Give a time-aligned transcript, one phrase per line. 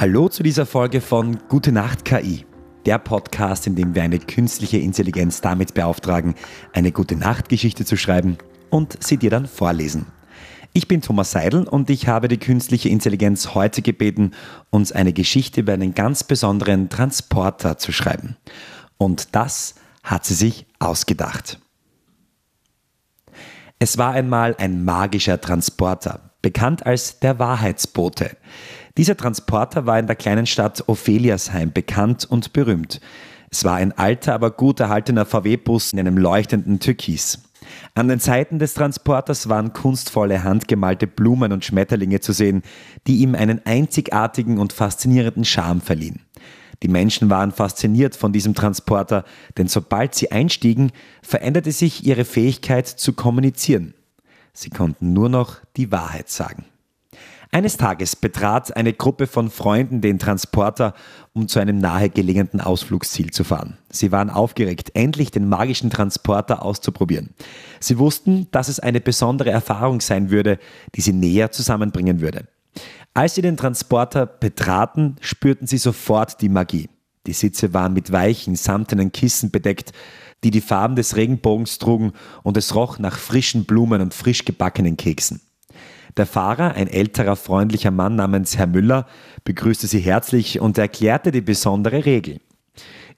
[0.00, 2.46] Hallo zu dieser Folge von Gute Nacht KI,
[2.86, 6.36] der Podcast, in dem wir eine künstliche Intelligenz damit beauftragen,
[6.72, 8.38] eine gute Nachtgeschichte zu schreiben
[8.70, 10.06] und sie dir dann vorlesen.
[10.72, 14.30] Ich bin Thomas Seidel und ich habe die künstliche Intelligenz heute gebeten,
[14.70, 18.38] uns eine Geschichte über einen ganz besonderen Transporter zu schreiben.
[18.96, 21.60] Und das hat sie sich ausgedacht.
[23.78, 28.38] Es war einmal ein magischer Transporter, bekannt als der Wahrheitsbote.
[28.96, 33.00] Dieser Transporter war in der kleinen Stadt Opheliasheim bekannt und berühmt.
[33.50, 37.40] Es war ein alter, aber gut erhaltener VW-Bus in einem leuchtenden Türkis.
[37.94, 42.62] An den Seiten des Transporters waren kunstvolle handgemalte Blumen und Schmetterlinge zu sehen,
[43.06, 46.22] die ihm einen einzigartigen und faszinierenden Charme verliehen.
[46.82, 49.24] Die Menschen waren fasziniert von diesem Transporter,
[49.58, 53.94] denn sobald sie einstiegen, veränderte sich ihre Fähigkeit zu kommunizieren.
[54.52, 56.64] Sie konnten nur noch die Wahrheit sagen.
[57.52, 60.94] Eines Tages betrat eine Gruppe von Freunden den Transporter,
[61.32, 63.76] um zu einem nahegelegenen Ausflugsziel zu fahren.
[63.90, 67.30] Sie waren aufgeregt, endlich den magischen Transporter auszuprobieren.
[67.80, 70.60] Sie wussten, dass es eine besondere Erfahrung sein würde,
[70.94, 72.46] die sie näher zusammenbringen würde.
[73.14, 76.88] Als sie den Transporter betraten, spürten sie sofort die Magie.
[77.26, 79.92] Die Sitze waren mit weichen, samtenen Kissen bedeckt,
[80.44, 82.12] die die Farben des Regenbogens trugen,
[82.44, 85.40] und es roch nach frischen Blumen und frisch gebackenen Keksen.
[86.16, 89.06] Der Fahrer, ein älterer, freundlicher Mann namens Herr Müller,
[89.44, 92.40] begrüßte sie herzlich und erklärte die besondere Regel.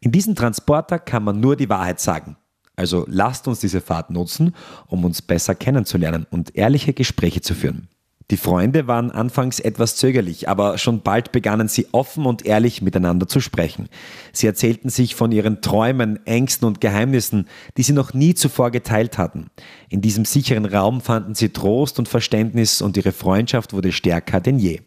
[0.00, 2.36] In diesem Transporter kann man nur die Wahrheit sagen.
[2.74, 4.54] Also lasst uns diese Fahrt nutzen,
[4.86, 7.88] um uns besser kennenzulernen und ehrliche Gespräche zu führen.
[8.32, 13.28] Die Freunde waren anfangs etwas zögerlich, aber schon bald begannen sie offen und ehrlich miteinander
[13.28, 13.90] zu sprechen.
[14.32, 17.46] Sie erzählten sich von ihren Träumen, Ängsten und Geheimnissen,
[17.76, 19.50] die sie noch nie zuvor geteilt hatten.
[19.90, 24.58] In diesem sicheren Raum fanden sie Trost und Verständnis und ihre Freundschaft wurde stärker denn
[24.58, 24.80] je.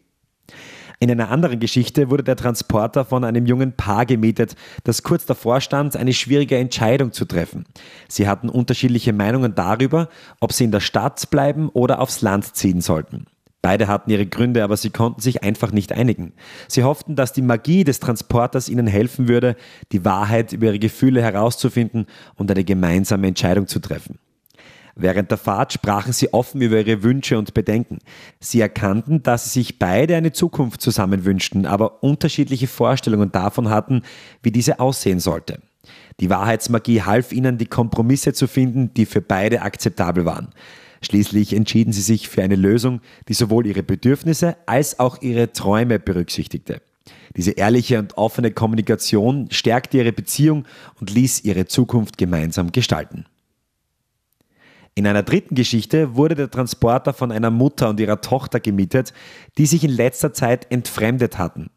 [0.99, 4.55] In einer anderen Geschichte wurde der Transporter von einem jungen Paar gemietet,
[4.85, 7.65] das kurz davor stand, eine schwierige Entscheidung zu treffen.
[8.07, 10.09] Sie hatten unterschiedliche Meinungen darüber,
[10.39, 13.27] ob sie in der Stadt bleiben oder aufs Land ziehen sollten.
[13.65, 16.33] Beide hatten ihre Gründe, aber sie konnten sich einfach nicht einigen.
[16.67, 19.55] Sie hofften, dass die Magie des Transporters ihnen helfen würde,
[19.91, 22.05] die Wahrheit über ihre Gefühle herauszufinden
[22.35, 24.19] und eine gemeinsame Entscheidung zu treffen.
[24.93, 27.97] Während der Fahrt sprachen sie offen über ihre Wünsche und Bedenken.
[28.39, 34.03] Sie erkannten, dass sie sich beide eine Zukunft zusammen wünschten, aber unterschiedliche Vorstellungen davon hatten,
[34.43, 35.57] wie diese aussehen sollte.
[36.19, 40.49] Die Wahrheitsmagie half ihnen, die Kompromisse zu finden, die für beide akzeptabel waren.
[41.05, 45.99] Schließlich entschieden sie sich für eine Lösung, die sowohl ihre Bedürfnisse als auch ihre Träume
[45.99, 46.81] berücksichtigte.
[47.37, 50.65] Diese ehrliche und offene Kommunikation stärkte ihre Beziehung
[50.99, 53.25] und ließ ihre Zukunft gemeinsam gestalten.
[54.95, 59.13] In einer dritten Geschichte wurde der Transporter von einer Mutter und ihrer Tochter gemietet,
[59.59, 61.69] die sich in letzter Zeit entfremdet hatten.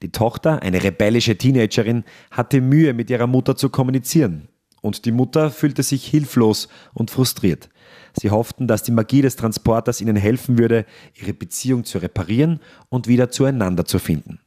[0.00, 4.46] Die Tochter, eine rebellische Teenagerin, hatte Mühe, mit ihrer Mutter zu kommunizieren.
[4.80, 7.68] Und die Mutter fühlte sich hilflos und frustriert.
[8.18, 13.08] Sie hofften, dass die Magie des Transporters ihnen helfen würde, ihre Beziehung zu reparieren und
[13.08, 14.40] wieder zueinander zu finden.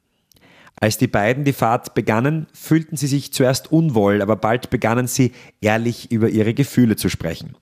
[0.81, 5.33] Als die beiden die Fahrt begannen, fühlten sie sich zuerst unwohl, aber bald begannen sie
[5.59, 7.55] ehrlich über ihre Gefühle zu sprechen.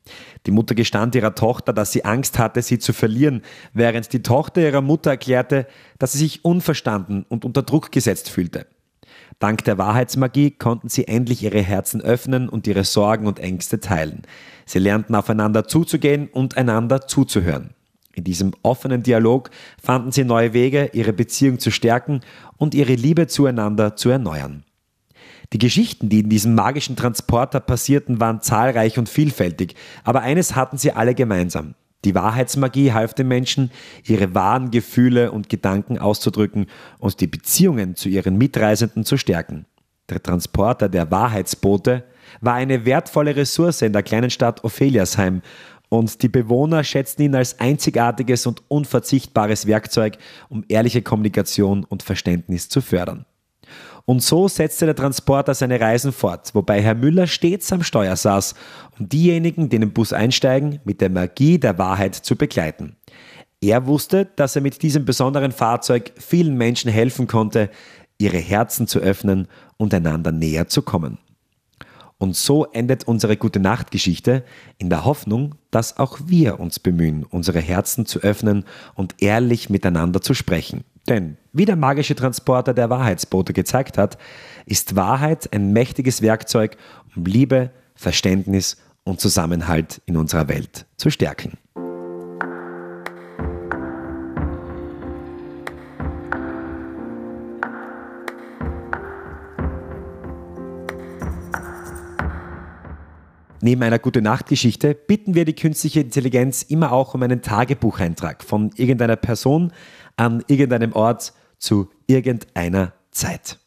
[0.45, 3.41] Die Mutter gestand ihrer Tochter, dass sie Angst hatte, sie zu verlieren,
[3.73, 5.65] während die Tochter ihrer Mutter erklärte,
[5.97, 8.67] dass sie sich unverstanden und unter Druck gesetzt fühlte.
[9.39, 14.23] Dank der Wahrheitsmagie konnten sie endlich ihre Herzen öffnen und ihre Sorgen und Ängste teilen.
[14.65, 17.71] Sie lernten aufeinander zuzugehen und einander zuzuhören.
[18.13, 19.51] In diesem offenen Dialog
[19.81, 22.21] fanden sie neue Wege, ihre Beziehung zu stärken
[22.57, 24.63] und ihre Liebe zueinander zu erneuern.
[25.53, 30.77] Die Geschichten, die in diesem magischen Transporter passierten, waren zahlreich und vielfältig, aber eines hatten
[30.77, 31.75] sie alle gemeinsam.
[32.07, 33.69] Die Wahrheitsmagie half den Menschen,
[34.05, 36.67] ihre wahren Gefühle und Gedanken auszudrücken
[36.99, 39.65] und die Beziehungen zu ihren Mitreisenden zu stärken.
[40.09, 42.05] Der Transporter der Wahrheitsboote
[42.39, 45.41] war eine wertvolle Ressource in der kleinen Stadt Opheliasheim
[45.89, 50.17] und die Bewohner schätzten ihn als einzigartiges und unverzichtbares Werkzeug,
[50.47, 53.25] um ehrliche Kommunikation und Verständnis zu fördern.
[54.09, 58.55] Und so setzte der Transporter seine Reisen fort, wobei Herr Müller stets am Steuer saß,
[58.97, 62.95] um diejenigen, die in den Bus einsteigen, mit der Magie der Wahrheit zu begleiten.
[63.59, 67.69] Er wusste, dass er mit diesem besonderen Fahrzeug vielen Menschen helfen konnte,
[68.17, 71.17] ihre Herzen zu öffnen und einander näher zu kommen.
[72.17, 74.45] Und so endet unsere gute Nachtgeschichte
[74.77, 78.63] in der Hoffnung, dass auch wir uns bemühen, unsere Herzen zu öffnen
[78.95, 80.85] und ehrlich miteinander zu sprechen.
[81.07, 84.17] Denn, wie der magische Transporter der Wahrheitsbote gezeigt hat,
[84.65, 86.77] ist Wahrheit ein mächtiges Werkzeug,
[87.15, 91.57] um Liebe, Verständnis und Zusammenhalt in unserer Welt zu stärken.
[103.59, 108.71] Neben einer gute Nachtgeschichte bitten wir die künstliche Intelligenz immer auch um einen Tagebucheintrag von
[108.75, 109.73] irgendeiner Person
[110.15, 113.57] an irgendeinem Ort zu irgendeiner Zeit.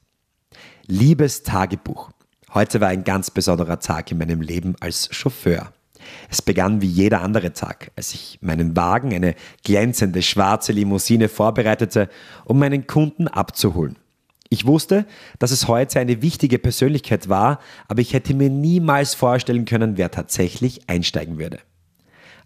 [0.86, 2.10] Liebes Tagebuch.
[2.54, 5.72] Heute war ein ganz besonderer Tag in meinem Leben als Chauffeur.
[6.28, 9.34] Es begann wie jeder andere Tag, als ich meinen Wagen, eine
[9.64, 12.08] glänzende schwarze Limousine, vorbereitete,
[12.44, 13.96] um meinen Kunden abzuholen.
[14.52, 15.06] Ich wusste,
[15.38, 20.10] dass es heute eine wichtige Persönlichkeit war, aber ich hätte mir niemals vorstellen können, wer
[20.10, 21.60] tatsächlich einsteigen würde.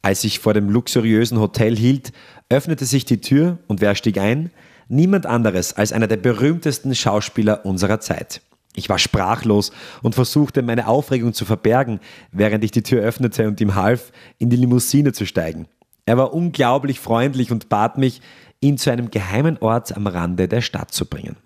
[0.02, 2.12] Als ich vor dem luxuriösen Hotel hielt,
[2.50, 4.50] öffnete sich die Tür und wer stieg ein?
[4.86, 8.42] Niemand anderes als einer der berühmtesten Schauspieler unserer Zeit.
[8.76, 9.72] Ich war sprachlos
[10.02, 12.00] und versuchte meine Aufregung zu verbergen,
[12.32, 15.68] während ich die Tür öffnete und ihm half, in die Limousine zu steigen.
[16.04, 18.20] Er war unglaublich freundlich und bat mich,
[18.60, 21.36] ihn zu einem geheimen Ort am Rande der Stadt zu bringen.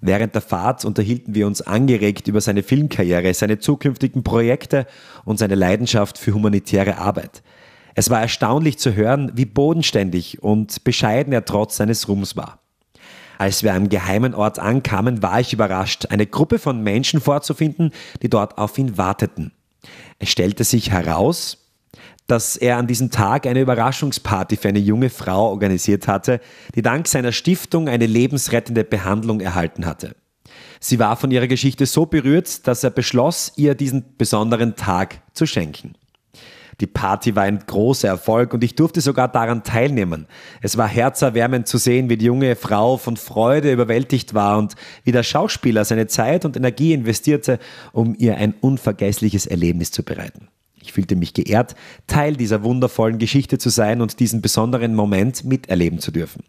[0.00, 4.86] Während der Fahrt unterhielten wir uns angeregt über seine Filmkarriere, seine zukünftigen Projekte
[5.24, 7.42] und seine Leidenschaft für humanitäre Arbeit.
[7.94, 12.58] Es war erstaunlich zu hören, wie bodenständig und bescheiden er trotz seines Ruhms war.
[13.38, 17.92] Als wir am geheimen Ort ankamen, war ich überrascht, eine Gruppe von Menschen vorzufinden,
[18.22, 19.52] die dort auf ihn warteten.
[20.18, 21.63] Es stellte sich heraus,
[22.26, 26.40] dass er an diesem Tag eine Überraschungsparty für eine junge Frau organisiert hatte,
[26.74, 30.16] die dank seiner Stiftung eine lebensrettende Behandlung erhalten hatte.
[30.80, 35.46] Sie war von ihrer Geschichte so berührt, dass er beschloss, ihr diesen besonderen Tag zu
[35.46, 35.94] schenken.
[36.80, 40.26] Die Party war ein großer Erfolg und ich durfte sogar daran teilnehmen.
[40.60, 44.74] Es war herzerwärmend zu sehen, wie die junge Frau von Freude überwältigt war und
[45.04, 47.58] wie der Schauspieler seine Zeit und Energie investierte,
[47.92, 50.48] um ihr ein unvergessliches Erlebnis zu bereiten.
[50.84, 51.74] Ich fühlte mich geehrt,
[52.06, 56.44] Teil dieser wundervollen Geschichte zu sein und diesen besonderen Moment miterleben zu dürfen.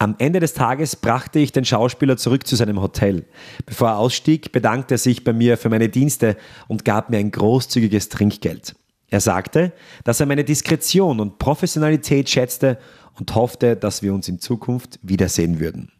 [0.00, 3.26] Am Ende des Tages brachte ich den Schauspieler zurück zu seinem Hotel.
[3.64, 6.36] Bevor er ausstieg, bedankte er sich bei mir für meine Dienste
[6.66, 8.74] und gab mir ein großzügiges Trinkgeld.
[9.08, 9.72] Er sagte,
[10.02, 12.78] dass er meine Diskretion und Professionalität schätzte
[13.16, 15.92] und hoffte, dass wir uns in Zukunft wiedersehen würden.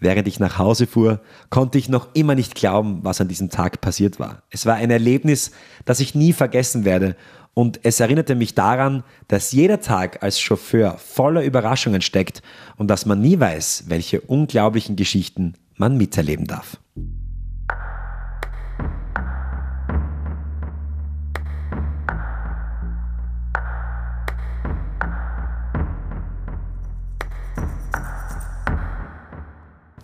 [0.00, 1.20] Während ich nach Hause fuhr,
[1.50, 4.42] konnte ich noch immer nicht glauben, was an diesem Tag passiert war.
[4.50, 5.52] Es war ein Erlebnis,
[5.84, 7.16] das ich nie vergessen werde
[7.54, 12.42] und es erinnerte mich daran, dass jeder Tag als Chauffeur voller Überraschungen steckt
[12.76, 16.78] und dass man nie weiß, welche unglaublichen Geschichten man miterleben darf.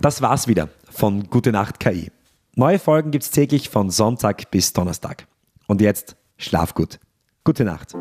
[0.01, 2.11] Das war's wieder von Gute Nacht KI.
[2.55, 5.27] Neue Folgen gibt's täglich von Sonntag bis Donnerstag.
[5.67, 6.99] Und jetzt schlaf gut.
[7.43, 7.93] Gute Nacht.